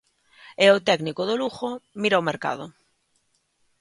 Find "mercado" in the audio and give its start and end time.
2.29-2.65